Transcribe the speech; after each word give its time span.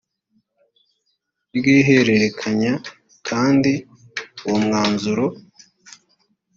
ry 1.57 1.65
ihererekanya 1.79 2.73
kandi 3.27 3.71
uwo 4.45 4.57
mwanzuro 4.65 5.25